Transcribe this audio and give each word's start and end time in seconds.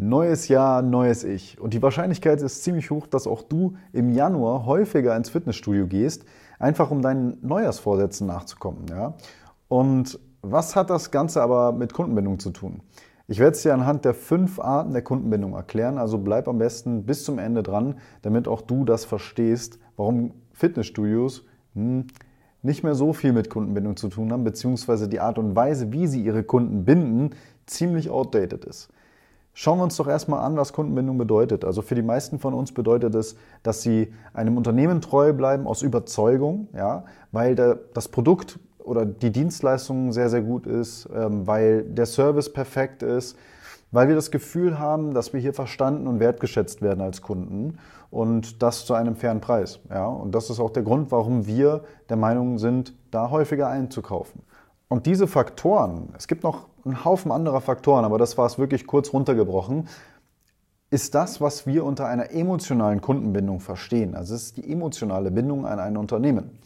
Neues 0.00 0.46
Jahr, 0.46 0.80
neues 0.80 1.24
Ich. 1.24 1.60
Und 1.60 1.74
die 1.74 1.82
Wahrscheinlichkeit 1.82 2.40
ist 2.40 2.62
ziemlich 2.62 2.92
hoch, 2.92 3.08
dass 3.08 3.26
auch 3.26 3.42
du 3.42 3.74
im 3.92 4.10
Januar 4.10 4.64
häufiger 4.64 5.16
ins 5.16 5.28
Fitnessstudio 5.28 5.88
gehst, 5.88 6.24
einfach 6.60 6.92
um 6.92 7.02
deinen 7.02 7.38
Neujahrsvorsätzen 7.42 8.28
nachzukommen. 8.28 8.86
Ja? 8.88 9.14
Und 9.66 10.20
was 10.40 10.76
hat 10.76 10.90
das 10.90 11.10
Ganze 11.10 11.42
aber 11.42 11.72
mit 11.72 11.92
Kundenbindung 11.92 12.38
zu 12.38 12.50
tun? 12.50 12.80
Ich 13.26 13.40
werde 13.40 13.56
es 13.56 13.62
dir 13.62 13.74
anhand 13.74 14.04
der 14.04 14.14
fünf 14.14 14.60
Arten 14.60 14.92
der 14.92 15.02
Kundenbindung 15.02 15.54
erklären, 15.54 15.98
also 15.98 16.16
bleib 16.16 16.46
am 16.46 16.58
besten 16.58 17.04
bis 17.04 17.24
zum 17.24 17.40
Ende 17.40 17.64
dran, 17.64 17.96
damit 18.22 18.46
auch 18.46 18.60
du 18.60 18.84
das 18.84 19.04
verstehst, 19.04 19.80
warum 19.96 20.32
Fitnessstudios 20.52 21.44
hm, 21.74 22.06
nicht 22.62 22.84
mehr 22.84 22.94
so 22.94 23.12
viel 23.12 23.32
mit 23.32 23.50
Kundenbindung 23.50 23.96
zu 23.96 24.08
tun 24.08 24.32
haben, 24.32 24.44
beziehungsweise 24.44 25.08
die 25.08 25.18
Art 25.18 25.38
und 25.38 25.56
Weise, 25.56 25.92
wie 25.92 26.06
sie 26.06 26.22
ihre 26.22 26.44
Kunden 26.44 26.84
binden, 26.84 27.30
ziemlich 27.66 28.10
outdated 28.10 28.64
ist. 28.64 28.90
Schauen 29.60 29.80
wir 29.80 29.82
uns 29.82 29.96
doch 29.96 30.06
erstmal 30.06 30.44
an, 30.44 30.56
was 30.56 30.72
Kundenbindung 30.72 31.18
bedeutet. 31.18 31.64
Also 31.64 31.82
für 31.82 31.96
die 31.96 32.02
meisten 32.02 32.38
von 32.38 32.54
uns 32.54 32.70
bedeutet 32.70 33.16
es, 33.16 33.34
dass 33.64 33.82
sie 33.82 34.14
einem 34.32 34.56
Unternehmen 34.56 35.00
treu 35.00 35.32
bleiben 35.32 35.66
aus 35.66 35.82
Überzeugung, 35.82 36.68
ja, 36.76 37.02
weil 37.32 37.56
der, 37.56 37.76
das 37.92 38.06
Produkt 38.06 38.60
oder 38.78 39.04
die 39.04 39.32
Dienstleistung 39.32 40.12
sehr, 40.12 40.30
sehr 40.30 40.42
gut 40.42 40.68
ist, 40.68 41.08
ähm, 41.12 41.48
weil 41.48 41.82
der 41.82 42.06
Service 42.06 42.52
perfekt 42.52 43.02
ist, 43.02 43.36
weil 43.90 44.06
wir 44.06 44.14
das 44.14 44.30
Gefühl 44.30 44.78
haben, 44.78 45.12
dass 45.12 45.32
wir 45.32 45.40
hier 45.40 45.54
verstanden 45.54 46.06
und 46.06 46.20
wertgeschätzt 46.20 46.80
werden 46.80 47.00
als 47.00 47.20
Kunden 47.20 47.78
und 48.12 48.62
das 48.62 48.86
zu 48.86 48.94
einem 48.94 49.16
fairen 49.16 49.40
Preis. 49.40 49.80
Ja? 49.90 50.06
Und 50.06 50.36
das 50.36 50.50
ist 50.50 50.60
auch 50.60 50.70
der 50.70 50.84
Grund, 50.84 51.10
warum 51.10 51.48
wir 51.48 51.82
der 52.08 52.16
Meinung 52.16 52.58
sind, 52.58 52.94
da 53.10 53.30
häufiger 53.30 53.68
einzukaufen. 53.68 54.40
Und 54.86 55.06
diese 55.06 55.26
Faktoren, 55.26 56.10
es 56.16 56.28
gibt 56.28 56.44
noch 56.44 56.68
einen 56.88 57.04
Haufen 57.04 57.32
anderer 57.32 57.60
Faktoren, 57.60 58.04
aber 58.04 58.18
das 58.18 58.38
war 58.38 58.46
es 58.46 58.58
wirklich 58.58 58.86
kurz 58.86 59.12
runtergebrochen, 59.12 59.88
ist 60.90 61.14
das, 61.14 61.40
was 61.40 61.66
wir 61.66 61.84
unter 61.84 62.06
einer 62.06 62.30
emotionalen 62.30 63.00
Kundenbindung 63.00 63.60
verstehen. 63.60 64.14
Also 64.14 64.34
es 64.34 64.44
ist 64.44 64.56
die 64.56 64.70
emotionale 64.70 65.30
Bindung 65.30 65.66
an 65.66 65.78
ein 65.78 65.96
Unternehmen. 65.96 66.58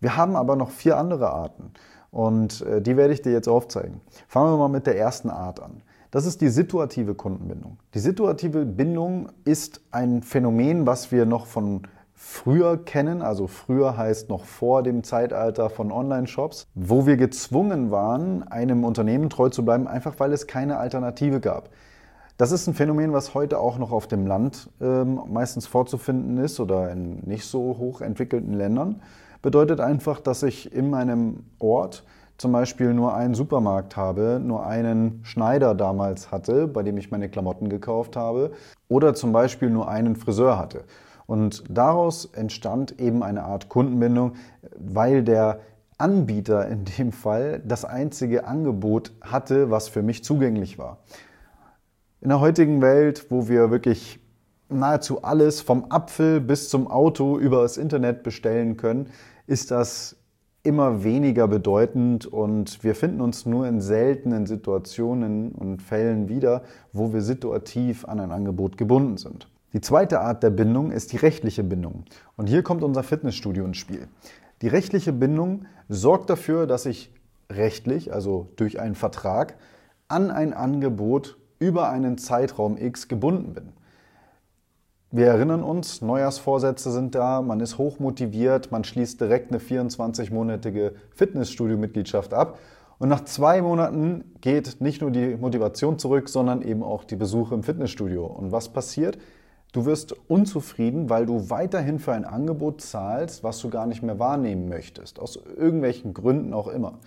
Wir 0.00 0.16
haben 0.16 0.36
aber 0.36 0.56
noch 0.56 0.70
vier 0.70 0.96
andere 0.96 1.30
Arten 1.30 1.72
und 2.10 2.62
äh, 2.62 2.80
die 2.82 2.96
werde 2.96 3.12
ich 3.12 3.22
dir 3.22 3.32
jetzt 3.32 3.48
aufzeigen. 3.48 4.00
Fangen 4.26 4.52
wir 4.52 4.58
mal 4.58 4.68
mit 4.68 4.86
der 4.86 4.98
ersten 4.98 5.30
Art 5.30 5.60
an. 5.60 5.82
Das 6.10 6.24
ist 6.24 6.40
die 6.40 6.48
situative 6.48 7.14
Kundenbindung. 7.14 7.78
Die 7.94 7.98
situative 7.98 8.64
Bindung 8.64 9.28
ist 9.44 9.82
ein 9.90 10.22
Phänomen, 10.22 10.86
was 10.86 11.12
wir 11.12 11.26
noch 11.26 11.46
von 11.46 11.82
früher 12.18 12.84
kennen, 12.84 13.22
also 13.22 13.46
früher 13.46 13.96
heißt 13.96 14.28
noch 14.28 14.44
vor 14.44 14.82
dem 14.82 15.04
Zeitalter 15.04 15.70
von 15.70 15.92
Online-Shops, 15.92 16.66
wo 16.74 17.06
wir 17.06 17.16
gezwungen 17.16 17.92
waren, 17.92 18.42
einem 18.42 18.82
Unternehmen 18.82 19.30
treu 19.30 19.50
zu 19.50 19.64
bleiben, 19.64 19.86
einfach 19.86 20.14
weil 20.18 20.32
es 20.32 20.48
keine 20.48 20.78
Alternative 20.78 21.38
gab. 21.38 21.70
Das 22.36 22.50
ist 22.50 22.66
ein 22.66 22.74
Phänomen, 22.74 23.12
was 23.12 23.34
heute 23.34 23.60
auch 23.60 23.78
noch 23.78 23.92
auf 23.92 24.08
dem 24.08 24.26
Land 24.26 24.68
ähm, 24.80 25.20
meistens 25.28 25.68
vorzufinden 25.68 26.38
ist 26.38 26.58
oder 26.58 26.90
in 26.90 27.20
nicht 27.20 27.46
so 27.46 27.76
hoch 27.78 28.00
entwickelten 28.00 28.52
Ländern. 28.52 29.00
Bedeutet 29.40 29.78
einfach, 29.80 30.18
dass 30.18 30.42
ich 30.42 30.72
in 30.74 30.90
meinem 30.90 31.44
Ort 31.60 32.04
zum 32.36 32.50
Beispiel 32.50 32.94
nur 32.94 33.14
einen 33.14 33.34
Supermarkt 33.34 33.96
habe, 33.96 34.40
nur 34.42 34.66
einen 34.66 35.20
Schneider 35.22 35.76
damals 35.76 36.32
hatte, 36.32 36.66
bei 36.66 36.82
dem 36.82 36.96
ich 36.96 37.12
meine 37.12 37.28
Klamotten 37.28 37.68
gekauft 37.68 38.16
habe, 38.16 38.50
oder 38.88 39.14
zum 39.14 39.32
Beispiel 39.32 39.70
nur 39.70 39.88
einen 39.88 40.16
Friseur 40.16 40.58
hatte. 40.58 40.84
Und 41.28 41.64
daraus 41.68 42.24
entstand 42.24 42.98
eben 42.98 43.22
eine 43.22 43.44
Art 43.44 43.68
Kundenbindung, 43.68 44.36
weil 44.78 45.22
der 45.22 45.60
Anbieter 45.98 46.66
in 46.68 46.86
dem 46.86 47.12
Fall 47.12 47.60
das 47.66 47.84
einzige 47.84 48.46
Angebot 48.46 49.12
hatte, 49.20 49.70
was 49.70 49.88
für 49.88 50.02
mich 50.02 50.24
zugänglich 50.24 50.78
war. 50.78 51.00
In 52.22 52.30
der 52.30 52.40
heutigen 52.40 52.80
Welt, 52.80 53.26
wo 53.28 53.46
wir 53.46 53.70
wirklich 53.70 54.20
nahezu 54.70 55.22
alles 55.22 55.60
vom 55.60 55.90
Apfel 55.90 56.40
bis 56.40 56.70
zum 56.70 56.86
Auto 56.88 57.38
über 57.38 57.60
das 57.60 57.76
Internet 57.76 58.22
bestellen 58.22 58.78
können, 58.78 59.10
ist 59.46 59.70
das 59.70 60.16
immer 60.62 61.04
weniger 61.04 61.46
bedeutend 61.46 62.24
und 62.24 62.82
wir 62.82 62.94
finden 62.94 63.20
uns 63.20 63.44
nur 63.44 63.68
in 63.68 63.82
seltenen 63.82 64.46
Situationen 64.46 65.52
und 65.52 65.82
Fällen 65.82 66.30
wieder, 66.30 66.62
wo 66.94 67.12
wir 67.12 67.20
situativ 67.20 68.06
an 68.06 68.18
ein 68.18 68.32
Angebot 68.32 68.78
gebunden 68.78 69.18
sind. 69.18 69.46
Die 69.74 69.80
zweite 69.80 70.20
Art 70.20 70.42
der 70.42 70.50
Bindung 70.50 70.90
ist 70.90 71.12
die 71.12 71.18
rechtliche 71.18 71.62
Bindung. 71.62 72.04
Und 72.36 72.48
hier 72.48 72.62
kommt 72.62 72.82
unser 72.82 73.02
Fitnessstudio 73.02 73.64
ins 73.64 73.76
Spiel. 73.76 74.08
Die 74.62 74.68
rechtliche 74.68 75.12
Bindung 75.12 75.66
sorgt 75.88 76.30
dafür, 76.30 76.66
dass 76.66 76.86
ich 76.86 77.12
rechtlich, 77.50 78.12
also 78.12 78.48
durch 78.56 78.80
einen 78.80 78.94
Vertrag, 78.94 79.56
an 80.08 80.30
ein 80.30 80.54
Angebot 80.54 81.36
über 81.58 81.90
einen 81.90 82.18
Zeitraum 82.18 82.78
X 82.78 83.08
gebunden 83.08 83.52
bin. 83.52 83.72
Wir 85.10 85.26
erinnern 85.26 85.62
uns, 85.62 86.02
Neujahrsvorsätze 86.02 86.90
sind 86.90 87.14
da, 87.14 87.40
man 87.40 87.60
ist 87.60 87.78
hochmotiviert, 87.78 88.70
man 88.70 88.84
schließt 88.84 89.20
direkt 89.20 89.50
eine 89.50 89.60
24-monatige 89.60 90.92
Fitnessstudio-Mitgliedschaft 91.14 92.34
ab 92.34 92.58
und 92.98 93.08
nach 93.08 93.24
zwei 93.24 93.62
Monaten 93.62 94.32
geht 94.40 94.80
nicht 94.80 95.00
nur 95.00 95.10
die 95.10 95.36
Motivation 95.36 95.98
zurück, 95.98 96.28
sondern 96.28 96.62
eben 96.62 96.82
auch 96.82 97.04
die 97.04 97.16
Besuche 97.16 97.54
im 97.54 97.62
Fitnessstudio. 97.62 98.26
Und 98.26 98.52
was 98.52 98.68
passiert? 98.70 99.18
Du 99.72 99.84
wirst 99.84 100.14
unzufrieden, 100.28 101.10
weil 101.10 101.26
du 101.26 101.50
weiterhin 101.50 101.98
für 101.98 102.12
ein 102.12 102.24
Angebot 102.24 102.80
zahlst, 102.80 103.44
was 103.44 103.58
du 103.60 103.68
gar 103.68 103.86
nicht 103.86 104.02
mehr 104.02 104.18
wahrnehmen 104.18 104.68
möchtest, 104.68 105.20
aus 105.20 105.36
irgendwelchen 105.36 106.14
Gründen 106.14 106.54
auch 106.54 106.68
immer. 106.68 106.98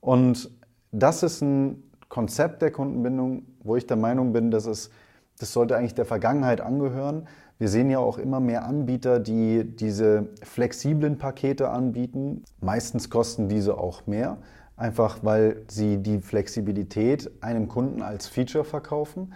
Und 0.00 0.50
das 0.90 1.22
ist 1.22 1.42
ein 1.42 1.82
Konzept 2.08 2.60
der 2.60 2.72
Kundenbindung, 2.72 3.46
wo 3.62 3.76
ich 3.76 3.86
der 3.86 3.96
Meinung 3.96 4.32
bin, 4.32 4.50
dass 4.50 4.66
es, 4.66 4.90
das 5.38 5.52
sollte 5.52 5.76
eigentlich 5.76 5.94
der 5.94 6.04
Vergangenheit 6.04 6.60
angehören. 6.60 7.28
Wir 7.58 7.68
sehen 7.68 7.88
ja 7.88 8.00
auch 8.00 8.18
immer 8.18 8.40
mehr 8.40 8.66
Anbieter, 8.66 9.20
die 9.20 9.64
diese 9.64 10.28
flexiblen 10.42 11.18
Pakete 11.18 11.70
anbieten. 11.70 12.42
Meistens 12.60 13.08
kosten 13.10 13.48
diese 13.48 13.78
auch 13.78 14.08
mehr, 14.08 14.38
einfach 14.76 15.20
weil 15.22 15.62
sie 15.68 15.98
die 15.98 16.18
Flexibilität 16.18 17.30
einem 17.40 17.68
Kunden 17.68 18.02
als 18.02 18.26
Feature 18.26 18.64
verkaufen. 18.64 19.32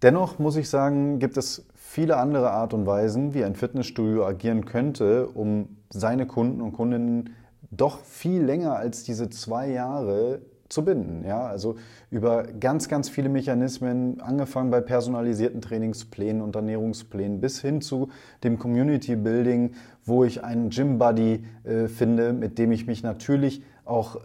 Dennoch 0.00 0.38
muss 0.38 0.56
ich 0.56 0.70
sagen, 0.70 1.18
gibt 1.18 1.36
es 1.36 1.66
viele 1.84 2.16
andere 2.16 2.52
Art 2.52 2.72
und 2.72 2.86
Weisen, 2.86 3.34
wie 3.34 3.44
ein 3.44 3.54
Fitnessstudio 3.54 4.24
agieren 4.24 4.64
könnte, 4.64 5.26
um 5.26 5.76
seine 5.90 6.26
Kunden 6.26 6.62
und 6.62 6.72
Kundinnen 6.72 7.34
doch 7.70 8.00
viel 8.00 8.42
länger 8.42 8.76
als 8.76 9.02
diese 9.02 9.28
zwei 9.28 9.68
Jahre 9.68 10.40
zu 10.68 10.84
binden. 10.84 11.24
Ja? 11.26 11.46
Also 11.46 11.76
über 12.10 12.44
ganz, 12.44 12.88
ganz 12.88 13.10
viele 13.10 13.28
Mechanismen, 13.28 14.20
angefangen 14.22 14.70
bei 14.70 14.80
personalisierten 14.80 15.60
Trainingsplänen 15.60 16.40
und 16.40 16.56
Ernährungsplänen 16.56 17.40
bis 17.40 17.60
hin 17.60 17.82
zu 17.82 18.08
dem 18.42 18.58
Community 18.58 19.16
Building, 19.16 19.74
wo 20.04 20.24
ich 20.24 20.42
einen 20.44 20.70
Gym 20.70 20.98
Buddy 20.98 21.44
äh, 21.64 21.88
finde, 21.88 22.32
mit 22.32 22.58
dem 22.58 22.72
ich 22.72 22.86
mich 22.86 23.02
natürlich 23.02 23.62
auch 23.84 24.18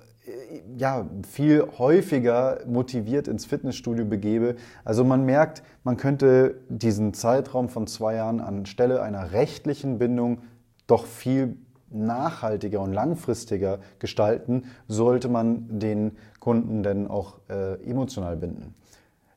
ja, 0.77 1.07
viel 1.27 1.65
häufiger 1.77 2.59
motiviert 2.65 3.27
ins 3.27 3.45
Fitnessstudio 3.45 4.05
begebe. 4.05 4.55
Also 4.83 5.03
man 5.03 5.25
merkt, 5.25 5.63
man 5.83 5.97
könnte 5.97 6.55
diesen 6.69 7.13
Zeitraum 7.13 7.69
von 7.69 7.87
zwei 7.87 8.15
Jahren 8.15 8.39
anstelle 8.39 9.01
einer 9.01 9.31
rechtlichen 9.31 9.97
Bindung 9.99 10.39
doch 10.85 11.05
viel 11.05 11.57
nachhaltiger 11.89 12.81
und 12.81 12.93
langfristiger 12.93 13.79
gestalten, 13.99 14.63
sollte 14.87 15.29
man 15.29 15.79
den 15.79 16.17
Kunden 16.39 16.83
denn 16.83 17.07
auch 17.07 17.39
äh, 17.49 17.81
emotional 17.89 18.35
binden. 18.35 18.73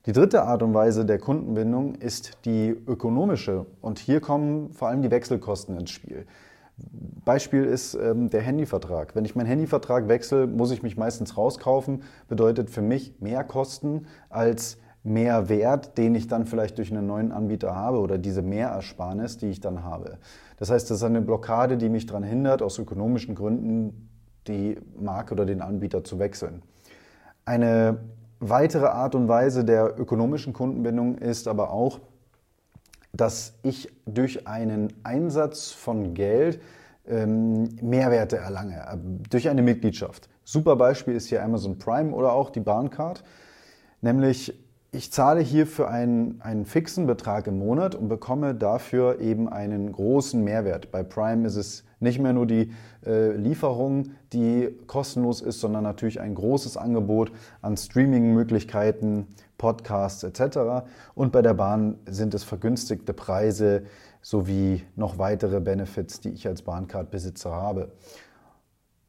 Die 0.07 0.13
dritte 0.13 0.43
Art 0.43 0.63
und 0.63 0.75
Weise 0.75 1.05
der 1.05 1.19
Kundenbindung 1.19 1.95
ist 1.95 2.39
die 2.45 2.71
ökonomische 2.71 3.67
und 3.81 3.99
hier 3.99 4.21
kommen 4.21 4.73
vor 4.73 4.89
allem 4.89 5.03
die 5.03 5.11
Wechselkosten 5.11 5.79
ins 5.79 5.91
Spiel. 5.91 6.27
Beispiel 7.25 7.65
ist 7.65 7.95
ähm, 7.95 8.31
der 8.31 8.41
Handyvertrag. 8.43 9.15
Wenn 9.15 9.25
ich 9.25 9.37
meinen 9.37 9.47
Handyvertrag 9.47 10.09
wechsle, 10.09 10.47
muss 10.47 10.71
ich 10.71 10.83
mich 10.83 10.97
meistens 10.97 11.37
rauskaufen. 11.37 12.03
Bedeutet 12.29 12.71
für 12.71 12.83
mich 12.83 13.21
mehr 13.21 13.45
Kosten 13.45 14.07
als 14.29 14.79
mehr 15.03 15.49
Wert, 15.49 15.97
den 15.97 16.15
ich 16.15 16.27
dann 16.27 16.47
vielleicht 16.47 16.79
durch 16.79 16.91
einen 16.91 17.07
neuen 17.07 17.33
Anbieter 17.33 17.75
habe 17.75 17.99
oder 17.99 18.19
diese 18.19 18.43
Mehrersparnis, 18.43 19.39
die 19.39 19.47
ich 19.47 19.61
dann 19.61 19.83
habe. 19.83 20.19
Das 20.59 20.71
heißt, 20.71 20.91
das 20.91 20.99
ist 20.99 21.05
eine 21.05 21.23
Blockade, 21.23 21.77
die 21.79 21.89
mich 21.89 22.07
daran 22.07 22.23
hindert, 22.23 22.63
aus 22.63 22.79
ökonomischen 22.79 23.35
Gründen 23.35 24.09
die 24.47 24.79
Marke 24.99 25.35
oder 25.35 25.47
den 25.47 25.63
Anbieter 25.63 26.05
zu 26.05 26.19
wechseln. 26.19 26.63
Eine 27.45 28.01
weitere 28.41 28.87
Art 28.87 29.15
und 29.15 29.29
Weise 29.29 29.65
der 29.65 29.99
ökonomischen 29.99 30.53
Kundenbindung 30.53 31.17
ist 31.17 31.49
aber 31.49 31.73
auch, 31.73 32.01
dass 33.13 33.55
ich 33.63 33.91
durch 34.07 34.47
einen 34.47 34.93
Einsatz 35.03 35.71
von 35.71 36.15
Geld 36.15 36.61
ähm, 37.07 37.69
Mehrwerte 37.83 38.37
erlange, 38.37 38.77
äh, 38.77 38.97
durch 39.29 39.49
eine 39.49 39.63
Mitgliedschaft. 39.63 40.29
Super 40.45 40.77
Beispiel 40.77 41.15
ist 41.15 41.29
hier 41.29 41.43
Amazon 41.43 41.79
Prime 41.79 42.13
oder 42.13 42.33
auch 42.33 42.51
die 42.51 42.61
Bahncard. 42.61 43.25
Nämlich, 44.01 44.59
ich 44.93 45.13
zahle 45.13 45.41
hier 45.41 45.67
für 45.67 45.89
einen, 45.89 46.41
einen 46.41 46.65
fixen 46.65 47.07
Betrag 47.07 47.47
im 47.47 47.59
Monat 47.59 47.95
und 47.95 48.09
bekomme 48.09 48.55
dafür 48.55 49.21
eben 49.21 49.49
einen 49.49 49.93
großen 49.93 50.43
Mehrwert. 50.43 50.91
Bei 50.91 51.03
Prime 51.03 51.47
ist 51.47 51.57
es 51.57 51.85
Nicht 52.01 52.19
mehr 52.19 52.33
nur 52.33 52.47
die 52.47 52.73
äh, 53.07 53.33
Lieferung, 53.37 54.13
die 54.33 54.69
kostenlos 54.87 55.43
ist, 55.43 55.61
sondern 55.61 55.85
natürlich 55.85 56.21
ein 56.21 56.35
großes 56.35 56.77
Angebot 56.77 57.31
an 57.61 57.77
Streaming-Möglichkeiten, 57.77 59.29
Podcasts 59.59 60.23
etc. 60.23 60.87
Und 61.15 61.33
bei 61.33 61.43
der 61.43 61.55
Bahn 61.55 61.99
sind 62.07 62.33
es 62.33 62.43
vergünstigte 62.43 63.13
Preise 63.13 63.83
sowie 64.23 64.83
noch 64.97 65.19
weitere 65.19 65.61
Benefits, 65.61 66.21
die 66.21 66.31
ich 66.31 66.47
als 66.47 66.63
Bahncard-Besitzer 66.63 67.51
habe. 67.51 67.93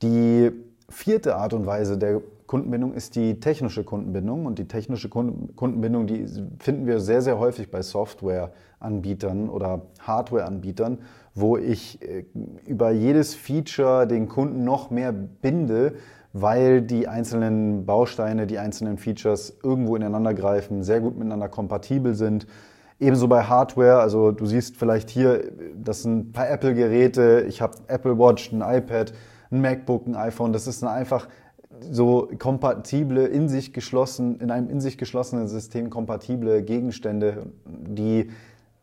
Die 0.01 0.51
vierte 0.89 1.35
Art 1.35 1.53
und 1.53 1.65
Weise 1.65 1.97
der 1.97 2.21
Kundenbindung 2.51 2.93
ist 2.93 3.15
die 3.15 3.39
technische 3.39 3.85
Kundenbindung. 3.85 4.45
Und 4.45 4.59
die 4.59 4.67
technische 4.67 5.07
Kundenbindung, 5.07 6.05
die 6.05 6.25
finden 6.59 6.85
wir 6.85 6.99
sehr, 6.99 7.21
sehr 7.21 7.39
häufig 7.39 7.71
bei 7.71 7.81
Softwareanbietern 7.81 9.47
oder 9.47 9.83
Hardwareanbietern, 10.01 10.97
wo 11.33 11.55
ich 11.55 12.01
äh, 12.01 12.25
über 12.67 12.91
jedes 12.91 13.35
Feature 13.35 14.05
den 14.05 14.27
Kunden 14.27 14.65
noch 14.65 14.91
mehr 14.91 15.13
binde, 15.13 15.93
weil 16.33 16.81
die 16.81 17.07
einzelnen 17.07 17.85
Bausteine, 17.85 18.47
die 18.47 18.57
einzelnen 18.57 18.97
Features 18.97 19.57
irgendwo 19.63 19.95
ineinander 19.95 20.33
greifen, 20.33 20.83
sehr 20.83 20.99
gut 20.99 21.17
miteinander 21.17 21.47
kompatibel 21.47 22.15
sind. 22.15 22.47
Ebenso 22.99 23.29
bei 23.29 23.43
Hardware, 23.43 24.01
also 24.01 24.33
du 24.33 24.45
siehst 24.45 24.75
vielleicht 24.75 25.09
hier, 25.09 25.53
das 25.81 26.03
sind 26.03 26.17
ein 26.17 26.31
paar 26.33 26.49
Apple-Geräte, 26.49 27.45
ich 27.47 27.61
habe 27.61 27.77
Apple 27.87 28.19
Watch, 28.19 28.51
ein 28.51 28.59
iPad, 28.59 29.13
ein 29.51 29.61
MacBook, 29.61 30.05
ein 30.05 30.15
iPhone. 30.15 30.51
Das 30.51 30.67
ist 30.67 30.83
einfach 30.83 31.29
so 31.89 32.29
kompatible, 32.37 33.25
in 33.25 33.49
sich 33.49 33.73
geschlossen, 33.73 34.39
in 34.39 34.51
einem 34.51 34.69
in 34.69 34.81
sich 34.81 34.97
geschlossenen 34.97 35.47
System 35.47 35.89
kompatible 35.89 36.61
Gegenstände, 36.63 37.47
die 37.65 38.29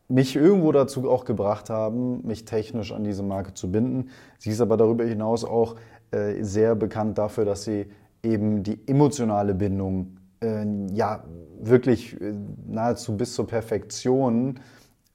mich 0.07 0.35
irgendwo 0.35 0.71
dazu 0.71 1.09
auch 1.09 1.23
gebracht 1.23 1.69
haben, 1.69 2.25
mich 2.25 2.45
technisch 2.45 2.91
an 2.91 3.03
diese 3.03 3.23
Marke 3.23 3.53
zu 3.53 3.71
binden. 3.71 4.09
Sie 4.39 4.49
ist 4.49 4.59
aber 4.59 4.75
darüber 4.75 5.05
hinaus 5.05 5.45
auch 5.45 5.75
äh, 6.11 6.43
sehr 6.43 6.75
bekannt 6.75 7.17
dafür, 7.17 7.45
dass 7.45 7.63
sie 7.63 7.87
eben 8.23 8.63
die 8.63 8.79
emotionale 8.87 9.53
Bindung 9.53 10.17
äh, 10.41 10.65
ja 10.93 11.23
wirklich 11.61 12.19
äh, 12.19 12.33
nahezu 12.67 13.15
bis 13.15 13.35
zur 13.35 13.45
Perfektion 13.47 14.59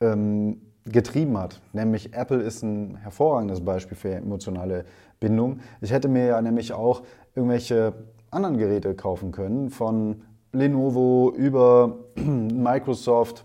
ähm, 0.00 0.60
getrieben 0.86 1.38
hat. 1.38 1.60
Nämlich 1.72 2.14
Apple 2.14 2.42
ist 2.42 2.62
ein 2.62 2.96
hervorragendes 2.96 3.64
Beispiel 3.64 3.96
für 3.96 4.14
emotionale 4.14 4.84
Bindung. 5.18 5.60
Ich 5.80 5.92
hätte 5.92 6.08
mir 6.08 6.26
ja 6.26 6.42
nämlich 6.42 6.72
auch 6.72 7.02
irgendwelche 7.34 7.94
anderen 8.30 8.58
Geräte 8.58 8.94
kaufen 8.94 9.32
können, 9.32 9.70
von 9.70 10.22
Lenovo 10.52 11.32
über 11.36 11.98
Microsoft, 12.14 13.44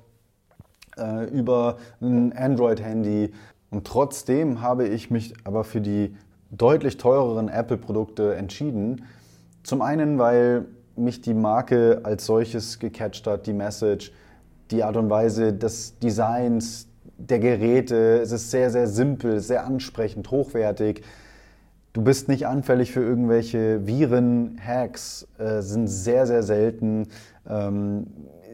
äh, 0.97 1.25
über 1.29 1.77
ein 2.01 2.33
Android-Handy. 2.33 3.31
Und 3.71 3.85
trotzdem 3.85 4.61
habe 4.61 4.87
ich 4.87 5.11
mich 5.11 5.33
aber 5.43 5.63
für 5.63 5.81
die 5.81 6.15
deutlich 6.51 6.97
teureren 6.97 7.49
Apple-Produkte 7.49 8.35
entschieden. 8.35 9.05
Zum 9.63 9.81
einen, 9.81 10.17
weil 10.17 10.65
mich 10.95 11.21
die 11.21 11.33
Marke 11.33 12.01
als 12.03 12.25
solches 12.25 12.79
gecatcht 12.79 13.27
hat, 13.27 13.47
die 13.47 13.53
Message, 13.53 14.11
die 14.71 14.83
Art 14.83 14.97
und 14.97 15.09
Weise 15.09 15.53
des 15.53 15.97
Designs, 15.99 16.87
der 17.17 17.39
Geräte. 17.39 18.19
Es 18.21 18.31
ist 18.31 18.51
sehr, 18.51 18.69
sehr 18.69 18.87
simpel, 18.87 19.39
sehr 19.39 19.65
ansprechend, 19.65 20.31
hochwertig. 20.31 21.03
Du 21.91 22.03
bist 22.03 22.27
nicht 22.27 22.45
anfällig 22.45 22.91
für 22.91 23.01
irgendwelche 23.01 23.87
Viren, 23.87 24.59
Hacks, 24.63 25.27
äh, 25.39 25.61
sind 25.61 25.87
sehr, 25.87 26.27
sehr 26.27 26.43
selten. 26.43 27.07
Ähm, 27.49 28.05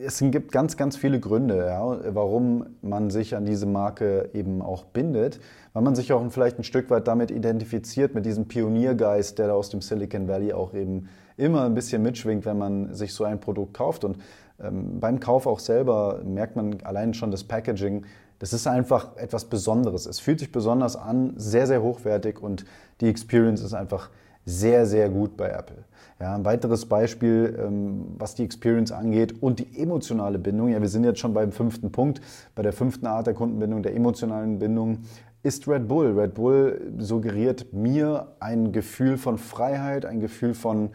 es 0.06 0.20
gibt 0.20 0.54
ganz, 0.54 0.78
ganz 0.78 0.96
viele 0.96 1.20
Gründe, 1.20 1.66
ja, 1.68 2.16
warum 2.16 2.66
man 2.82 3.10
sich 3.10 3.36
an 3.36 3.46
diese 3.46 3.66
Marke 3.66 4.30
eben 4.34 4.62
auch 4.62 4.86
bindet, 4.86 5.42
weil 5.74 5.84
man 5.84 5.96
sich 5.96 6.14
auch 6.14 6.26
vielleicht 6.32 6.60
ein 6.60 6.64
Stück 6.64 6.90
weit 6.90 7.08
damit 7.10 7.30
identifiziert, 7.30 8.16
mit 8.16 8.26
diesem 8.26 8.48
Pioniergeist, 8.48 9.38
der 9.38 9.48
da 9.48 9.54
aus 9.54 9.70
dem 9.70 9.82
Silicon 9.82 10.30
Valley 10.30 10.54
auch 10.54 10.74
eben 10.74 11.10
immer 11.36 11.66
ein 11.66 11.76
bisschen 11.76 12.02
mitschwingt, 12.02 12.46
wenn 12.46 12.58
man 12.58 12.94
sich 12.94 13.14
so 13.14 13.26
ein 13.26 13.42
Produkt 13.42 13.74
kauft. 13.74 14.06
Und 14.06 14.18
beim 14.58 15.20
Kauf 15.20 15.48
auch 15.48 15.60
selber 15.60 16.22
merkt 16.24 16.56
man 16.56 16.82
allein 16.84 17.14
schon 17.14 17.32
das 17.32 17.44
Packaging, 17.44 18.06
das 18.40 18.54
ist 18.54 18.68
einfach 18.68 19.16
etwas 19.18 19.46
Besonderes. 19.46 20.06
Es 20.06 20.20
fühlt 20.20 20.40
sich 20.40 20.52
besonders 20.52 20.96
an, 20.96 21.34
sehr, 21.38 21.68
sehr 21.68 21.82
hochwertig 21.82 22.42
und 22.42 22.66
die 23.02 23.08
Experience 23.08 23.62
ist 23.62 23.74
einfach 23.74 24.10
sehr, 24.46 24.86
sehr 24.86 25.10
gut 25.10 25.38
bei 25.38 25.50
Apple. 25.50 25.84
Ja, 26.20 26.36
ein 26.36 26.46
weiteres 26.46 26.86
Beispiel, 26.86 27.58
ähm, 27.60 28.06
was 28.18 28.36
die 28.36 28.44
Experience 28.44 28.92
angeht 28.92 29.42
und 29.42 29.60
die 29.60 29.82
emotionale 29.82 30.38
Bindung. 30.38 30.70
Ja, 30.70 30.80
wir 30.80 30.88
sind 30.88 31.04
jetzt 31.04 31.20
schon 31.20 31.34
beim 31.34 31.52
fünften 31.52 31.92
Punkt, 31.92 32.22
bei 32.54 32.62
der 32.62 32.72
fünften 32.72 33.08
Art 33.08 33.28
der 33.28 33.34
Kundenbindung, 33.34 33.84
der 33.84 33.96
emotionalen 33.96 34.60
Bindung, 34.60 35.00
ist 35.44 35.68
Red 35.68 35.88
Bull. 35.88 36.18
Red 36.18 36.36
Bull 36.36 36.94
suggeriert 37.00 37.74
mir 37.74 38.36
ein 38.40 38.72
Gefühl 38.72 39.18
von 39.18 39.38
Freiheit, 39.38 40.06
ein 40.06 40.20
Gefühl 40.20 40.54
von, 40.54 40.92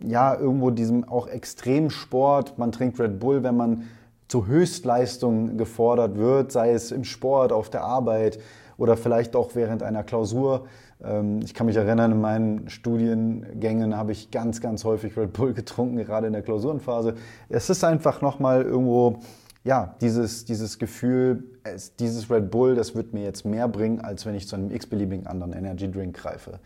ja, 0.00 0.34
irgendwo 0.34 0.70
diesem 0.70 1.08
auch 1.08 1.26
Extremsport. 1.26 2.58
Man 2.58 2.72
trinkt 2.72 3.00
Red 3.00 3.18
Bull, 3.18 3.42
wenn 3.42 3.56
man 3.56 3.84
zu 4.28 4.46
Höchstleistungen 4.46 5.56
gefordert 5.56 6.16
wird, 6.16 6.52
sei 6.52 6.72
es 6.72 6.92
im 6.92 7.04
Sport, 7.04 7.52
auf 7.52 7.70
der 7.70 7.82
Arbeit 7.82 8.38
oder 8.76 8.96
vielleicht 8.96 9.34
auch 9.34 9.54
während 9.54 9.82
einer 9.82 10.04
Klausur. 10.04 10.66
Ähm, 11.02 11.40
ich 11.42 11.54
kann 11.54 11.66
mich 11.66 11.76
erinnern, 11.76 12.12
in 12.12 12.20
meinen 12.20 12.68
Studiengängen 12.68 13.96
habe 13.96 14.12
ich 14.12 14.30
ganz, 14.30 14.60
ganz 14.60 14.84
häufig 14.84 15.16
Red 15.16 15.32
Bull 15.32 15.52
getrunken, 15.54 15.96
gerade 15.96 16.26
in 16.26 16.32
der 16.32 16.42
Klausurenphase. 16.42 17.14
Es 17.48 17.70
ist 17.70 17.84
einfach 17.84 18.20
nochmal 18.20 18.62
irgendwo, 18.62 19.20
ja, 19.64 19.96
dieses, 20.00 20.44
dieses 20.44 20.78
Gefühl, 20.78 21.44
es, 21.64 21.96
dieses 21.96 22.30
Red 22.30 22.50
Bull, 22.50 22.74
das 22.74 22.94
wird 22.94 23.14
mir 23.14 23.24
jetzt 23.24 23.44
mehr 23.44 23.66
bringen, 23.68 24.00
als 24.00 24.26
wenn 24.26 24.34
ich 24.34 24.46
zu 24.46 24.56
einem 24.56 24.70
x-beliebigen 24.70 25.26
anderen 25.26 25.52
Energy 25.52 25.90
Drink 25.90 26.16
greife. 26.16 26.60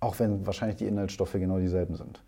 Auch 0.00 0.18
wenn 0.18 0.46
wahrscheinlich 0.46 0.78
die 0.78 0.86
Inhaltsstoffe 0.86 1.32
genau 1.32 1.58
dieselben 1.58 1.94
sind. 1.94 2.22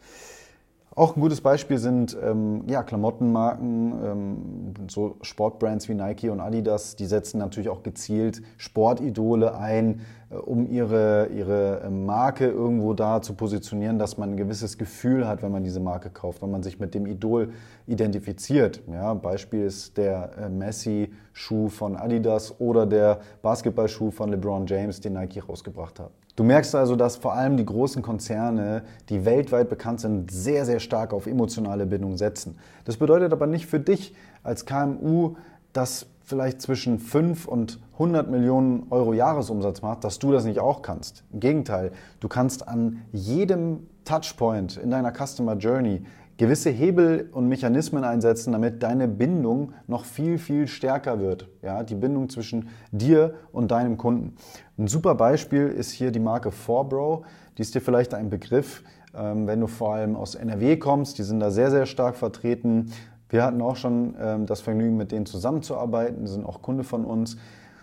Auch 0.94 1.16
ein 1.16 1.22
gutes 1.22 1.40
Beispiel 1.40 1.78
sind 1.78 2.14
ähm, 2.22 2.64
ja, 2.66 2.82
Klamottenmarken, 2.82 3.94
ähm, 4.04 4.74
so 4.88 5.16
Sportbrands 5.22 5.88
wie 5.88 5.94
Nike 5.94 6.28
und 6.28 6.38
Adidas, 6.40 6.96
die 6.96 7.06
setzen 7.06 7.38
natürlich 7.38 7.70
auch 7.70 7.82
gezielt 7.82 8.42
Sportidole 8.58 9.56
ein, 9.56 10.02
äh, 10.28 10.34
um 10.34 10.70
ihre, 10.70 11.28
ihre 11.28 11.80
ähm, 11.86 12.04
Marke 12.04 12.46
irgendwo 12.46 12.92
da 12.92 13.22
zu 13.22 13.32
positionieren, 13.32 13.98
dass 13.98 14.18
man 14.18 14.32
ein 14.32 14.36
gewisses 14.36 14.76
Gefühl 14.76 15.26
hat, 15.26 15.42
wenn 15.42 15.50
man 15.50 15.64
diese 15.64 15.80
Marke 15.80 16.10
kauft, 16.10 16.42
wenn 16.42 16.50
man 16.50 16.62
sich 16.62 16.78
mit 16.78 16.92
dem 16.94 17.06
Idol 17.06 17.52
identifiziert. 17.86 18.82
Ja, 18.92 19.14
Beispiel 19.14 19.64
ist 19.64 19.96
der 19.96 20.36
äh, 20.36 20.50
Messi-Schuh 20.50 21.70
von 21.70 21.96
Adidas 21.96 22.60
oder 22.60 22.84
der 22.84 23.20
Basketballschuh 23.40 24.10
von 24.10 24.28
LeBron 24.28 24.66
James, 24.66 25.00
den 25.00 25.14
Nike 25.14 25.40
rausgebracht 25.40 26.00
hat. 26.00 26.10
Du 26.34 26.44
merkst 26.44 26.74
also, 26.74 26.96
dass 26.96 27.16
vor 27.16 27.34
allem 27.34 27.58
die 27.58 27.66
großen 27.66 28.00
Konzerne, 28.00 28.84
die 29.10 29.26
weltweit 29.26 29.68
bekannt 29.68 30.00
sind, 30.00 30.30
sehr, 30.30 30.64
sehr 30.64 30.80
stark 30.80 31.12
auf 31.12 31.26
emotionale 31.26 31.84
Bindung 31.84 32.16
setzen. 32.16 32.58
Das 32.86 32.96
bedeutet 32.96 33.32
aber 33.32 33.46
nicht 33.46 33.66
für 33.66 33.80
dich 33.80 34.14
als 34.42 34.64
KMU, 34.64 35.36
das 35.74 36.06
vielleicht 36.24 36.62
zwischen 36.62 36.98
5 36.98 37.46
und 37.46 37.80
100 37.94 38.30
Millionen 38.30 38.86
Euro 38.88 39.12
Jahresumsatz 39.12 39.82
macht, 39.82 40.04
dass 40.04 40.18
du 40.18 40.32
das 40.32 40.44
nicht 40.44 40.58
auch 40.58 40.80
kannst. 40.80 41.24
Im 41.32 41.40
Gegenteil, 41.40 41.92
du 42.20 42.28
kannst 42.28 42.66
an 42.66 43.02
jedem 43.12 43.86
Touchpoint 44.04 44.78
in 44.78 44.90
deiner 44.90 45.12
Customer 45.12 45.54
Journey 45.56 46.02
gewisse 46.36 46.70
Hebel 46.70 47.28
und 47.32 47.48
Mechanismen 47.48 48.04
einsetzen, 48.04 48.52
damit 48.52 48.82
deine 48.82 49.08
Bindung 49.08 49.72
noch 49.86 50.04
viel, 50.04 50.38
viel 50.38 50.66
stärker 50.66 51.20
wird. 51.20 51.48
Ja, 51.62 51.82
die 51.82 51.94
Bindung 51.94 52.28
zwischen 52.28 52.68
dir 52.90 53.34
und 53.52 53.70
deinem 53.70 53.96
Kunden. 53.96 54.36
Ein 54.78 54.88
super 54.88 55.14
Beispiel 55.14 55.68
ist 55.68 55.92
hier 55.92 56.10
die 56.10 56.20
Marke 56.20 56.50
Forbro. 56.50 57.24
Die 57.58 57.62
ist 57.62 57.74
dir 57.74 57.80
vielleicht 57.80 58.14
ein 58.14 58.30
Begriff, 58.30 58.82
ähm, 59.14 59.46
wenn 59.46 59.60
du 59.60 59.66
vor 59.66 59.94
allem 59.94 60.16
aus 60.16 60.34
NRW 60.34 60.76
kommst. 60.78 61.18
Die 61.18 61.22
sind 61.22 61.40
da 61.40 61.50
sehr, 61.50 61.70
sehr 61.70 61.86
stark 61.86 62.16
vertreten. 62.16 62.92
Wir 63.28 63.44
hatten 63.44 63.62
auch 63.62 63.76
schon 63.76 64.14
ähm, 64.20 64.46
das 64.46 64.60
Vergnügen, 64.60 64.96
mit 64.96 65.12
denen 65.12 65.26
zusammenzuarbeiten. 65.26 66.24
Die 66.24 66.30
sind 66.30 66.44
auch 66.44 66.62
Kunde 66.62 66.84
von 66.84 67.04
uns. 67.04 67.36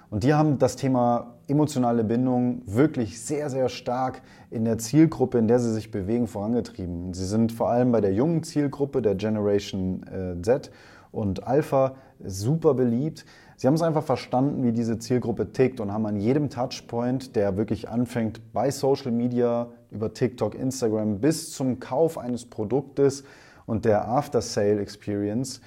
Und 0.09 0.23
die 0.23 0.33
haben 0.33 0.57
das 0.57 0.75
Thema 0.75 1.35
emotionale 1.47 2.03
Bindung 2.03 2.63
wirklich 2.65 3.21
sehr, 3.21 3.49
sehr 3.49 3.69
stark 3.69 4.21
in 4.49 4.65
der 4.65 4.77
Zielgruppe, 4.77 5.37
in 5.37 5.47
der 5.47 5.59
sie 5.59 5.71
sich 5.73 5.91
bewegen, 5.91 6.27
vorangetrieben. 6.27 7.13
Sie 7.13 7.25
sind 7.25 7.51
vor 7.51 7.69
allem 7.69 7.91
bei 7.91 8.01
der 8.01 8.13
jungen 8.13 8.43
Zielgruppe, 8.43 9.01
der 9.01 9.15
Generation 9.15 10.03
äh, 10.07 10.41
Z 10.41 10.71
und 11.11 11.45
Alpha, 11.47 11.95
super 12.23 12.73
beliebt. 12.73 13.25
Sie 13.55 13.67
haben 13.67 13.73
es 13.73 13.81
einfach 13.81 14.03
verstanden, 14.03 14.63
wie 14.63 14.71
diese 14.71 14.99
Zielgruppe 14.99 15.51
tickt 15.51 15.79
und 15.79 15.91
haben 15.91 16.05
an 16.05 16.15
jedem 16.15 16.49
Touchpoint, 16.49 17.35
der 17.35 17.57
wirklich 17.57 17.89
anfängt 17.89 18.53
bei 18.53 18.71
Social 18.71 19.11
Media, 19.11 19.69
über 19.91 20.13
TikTok, 20.13 20.55
Instagram 20.55 21.19
bis 21.19 21.51
zum 21.51 21.79
Kauf 21.79 22.17
eines 22.17 22.45
Produktes 22.45 23.23
und 23.65 23.85
der 23.85 24.07
After-Sale 24.07 24.79
Experience, 24.79 25.61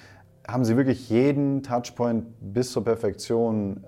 haben 0.47 0.65
sie 0.65 0.75
wirklich 0.75 1.09
jeden 1.09 1.63
Touchpoint 1.63 2.25
bis 2.41 2.71
zur 2.71 2.83
Perfektion 2.83 3.83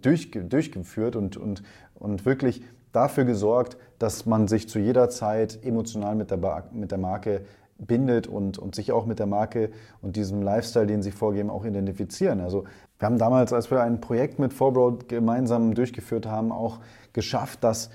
durch, 0.00 0.30
durchgeführt 0.30 1.16
und, 1.16 1.36
und, 1.36 1.62
und 1.94 2.24
wirklich 2.24 2.62
dafür 2.92 3.24
gesorgt, 3.24 3.76
dass 3.98 4.26
man 4.26 4.48
sich 4.48 4.68
zu 4.68 4.78
jeder 4.78 5.10
Zeit 5.10 5.64
emotional 5.64 6.14
mit 6.14 6.30
der, 6.30 6.64
mit 6.72 6.90
der 6.90 6.98
Marke 6.98 7.42
bindet 7.78 8.26
und, 8.26 8.58
und 8.58 8.74
sich 8.74 8.92
auch 8.92 9.06
mit 9.06 9.18
der 9.18 9.26
Marke 9.26 9.70
und 10.02 10.16
diesem 10.16 10.42
Lifestyle, 10.42 10.86
den 10.86 11.02
sie 11.02 11.12
vorgeben, 11.12 11.50
auch 11.50 11.64
identifizieren. 11.64 12.40
Also 12.40 12.64
wir 12.98 13.06
haben 13.06 13.18
damals, 13.18 13.52
als 13.52 13.70
wir 13.70 13.80
ein 13.82 14.00
Projekt 14.00 14.38
mit 14.38 14.52
Forbro 14.52 14.98
gemeinsam 15.08 15.74
durchgeführt 15.74 16.26
haben, 16.26 16.52
auch 16.52 16.80
geschafft, 17.12 17.64
dass 17.64 17.90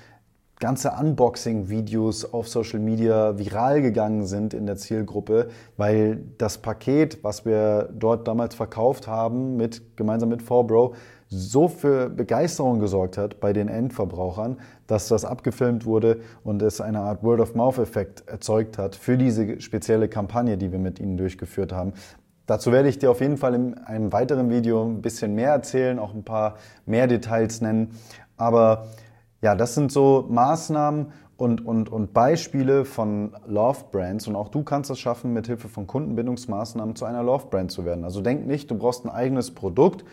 ganze 0.59 0.91
Unboxing-Videos 0.91 2.33
auf 2.33 2.47
Social 2.47 2.79
Media 2.79 3.37
viral 3.37 3.81
gegangen 3.81 4.25
sind 4.25 4.53
in 4.53 4.65
der 4.65 4.77
Zielgruppe, 4.77 5.49
weil 5.77 6.23
das 6.37 6.57
Paket, 6.59 7.23
was 7.23 7.45
wir 7.45 7.89
dort 7.93 8.27
damals 8.27 8.55
verkauft 8.55 9.07
haben, 9.07 9.57
mit, 9.57 9.97
gemeinsam 9.97 10.29
mit 10.29 10.41
Forbro, 10.41 10.95
so 11.27 11.67
für 11.67 12.09
Begeisterung 12.09 12.79
gesorgt 12.79 13.17
hat 13.17 13.39
bei 13.39 13.51
den 13.51 13.67
Endverbrauchern, 13.67 14.57
dass 14.87 15.07
das 15.07 15.25
abgefilmt 15.25 15.85
wurde 15.85 16.19
und 16.43 16.61
es 16.61 16.79
eine 16.79 16.99
Art 16.99 17.23
Word-of-Mouth-Effekt 17.23 18.27
erzeugt 18.27 18.77
hat 18.77 18.95
für 18.95 19.17
diese 19.17 19.59
spezielle 19.59 20.07
Kampagne, 20.07 20.57
die 20.57 20.71
wir 20.71 20.79
mit 20.79 20.99
ihnen 20.99 21.17
durchgeführt 21.17 21.73
haben. 21.73 21.93
Dazu 22.45 22.71
werde 22.71 22.89
ich 22.89 22.99
dir 22.99 23.09
auf 23.09 23.21
jeden 23.21 23.37
Fall 23.37 23.55
in 23.55 23.73
einem 23.73 24.13
weiteren 24.13 24.51
Video 24.51 24.85
ein 24.85 25.01
bisschen 25.01 25.33
mehr 25.33 25.49
erzählen, 25.49 25.97
auch 25.97 26.13
ein 26.13 26.23
paar 26.23 26.57
mehr 26.85 27.07
Details 27.07 27.59
nennen. 27.59 27.97
Aber 28.37 28.87
ja, 29.45 29.53
das 29.53 29.75
sind 29.75 29.91
so 29.91 30.25
Maßnahmen 30.27 31.11
und, 31.37 31.63
und, 31.63 31.89
und 31.89 32.15
Beispiele 32.15 32.83
von 32.83 33.35
Love 33.45 33.85
Brands. 33.91 34.27
Und 34.27 34.35
auch 34.35 34.49
du 34.49 34.63
kannst 34.63 34.89
es 34.89 34.97
schaffen, 34.97 35.33
mit 35.33 35.45
Hilfe 35.45 35.69
von 35.69 35.85
Kundenbindungsmaßnahmen 35.85 36.95
zu 36.95 37.05
einer 37.05 37.21
Love 37.21 37.45
Brand 37.51 37.71
zu 37.71 37.85
werden. 37.85 38.05
Also 38.05 38.21
denk 38.21 38.47
nicht, 38.47 38.71
du 38.71 38.75
brauchst 38.75 39.05
ein 39.05 39.11
eigenes 39.11 39.51
Produkt, 39.51 40.03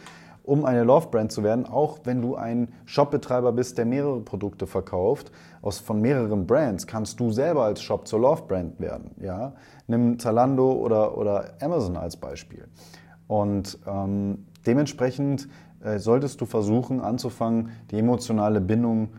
um 0.43 0.67
eine 0.67 0.85
Love 0.85 1.09
Brand 1.11 1.33
zu 1.33 1.43
werden, 1.43 1.65
auch 1.65 2.01
wenn 2.05 2.21
du 2.21 2.37
ein 2.37 2.75
Shopbetreiber 2.85 3.53
bist, 3.53 3.79
der 3.79 3.87
mehrere 3.87 4.21
Produkte 4.21 4.67
verkauft, 4.67 5.33
aus, 5.63 5.79
von 5.79 6.03
mehreren 6.03 6.47
Brands, 6.47 6.87
kannst 6.87 7.19
du 7.19 7.31
selber 7.31 7.65
als 7.65 7.81
Shop 7.81 8.07
zur 8.07 8.21
Love 8.21 8.43
Brand 8.47 8.81
werden. 8.81 9.13
Ja? 9.19 9.55
Nimm 9.87 10.19
Zalando 10.19 10.73
oder, 10.73 11.17
oder 11.17 11.55
Amazon 11.63 11.97
als 11.97 12.19
Beispiel. 12.19 12.69
Und 13.29 13.79
ähm, 13.87 14.45
dementsprechend 14.67 15.49
äh, 15.85 15.99
solltest 15.99 16.41
du 16.41 16.47
versuchen 16.47 17.01
anzufangen, 17.01 17.71
die 17.91 17.99
emotionale 17.99 18.61
Bindung 18.61 19.11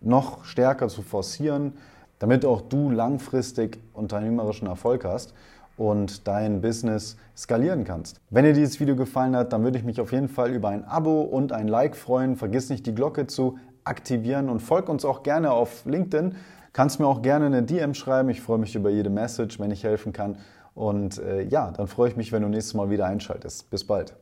noch 0.00 0.44
stärker 0.44 0.88
zu 0.88 1.02
forcieren, 1.02 1.74
damit 2.18 2.44
auch 2.44 2.62
du 2.62 2.90
langfristig 2.90 3.78
unternehmerischen 3.92 4.68
Erfolg 4.68 5.04
hast 5.04 5.34
und 5.76 6.26
dein 6.26 6.60
Business 6.60 7.16
skalieren 7.36 7.84
kannst. 7.84 8.20
Wenn 8.30 8.44
dir 8.44 8.54
dieses 8.54 8.80
Video 8.80 8.96
gefallen 8.96 9.36
hat, 9.36 9.52
dann 9.52 9.62
würde 9.62 9.78
ich 9.78 9.84
mich 9.84 10.00
auf 10.00 10.12
jeden 10.12 10.28
Fall 10.28 10.50
über 10.50 10.68
ein 10.68 10.84
Abo 10.84 11.20
und 11.20 11.52
ein 11.52 11.68
Like 11.68 11.96
freuen. 11.96 12.36
Vergiss 12.36 12.70
nicht 12.70 12.86
die 12.86 12.94
Glocke 12.94 13.26
zu 13.26 13.58
aktivieren 13.84 14.48
und 14.48 14.60
folg 14.60 14.88
uns 14.88 15.04
auch 15.04 15.22
gerne 15.22 15.52
auf 15.52 15.84
LinkedIn. 15.84 16.34
Kannst 16.72 17.00
mir 17.00 17.06
auch 17.06 17.22
gerne 17.22 17.46
eine 17.46 17.62
DM 17.62 17.94
schreiben. 17.94 18.28
Ich 18.30 18.40
freue 18.40 18.58
mich 18.58 18.74
über 18.74 18.90
jede 18.90 19.10
Message, 19.10 19.60
wenn 19.60 19.70
ich 19.70 19.84
helfen 19.84 20.12
kann. 20.12 20.38
Und 20.74 21.18
äh, 21.18 21.42
ja, 21.42 21.70
dann 21.70 21.86
freue 21.86 22.10
ich 22.10 22.16
mich, 22.16 22.32
wenn 22.32 22.42
du 22.42 22.48
nächstes 22.48 22.74
Mal 22.74 22.90
wieder 22.90 23.06
einschaltest. 23.06 23.70
Bis 23.70 23.86
bald. 23.86 24.14